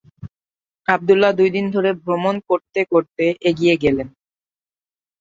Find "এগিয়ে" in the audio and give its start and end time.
3.49-3.75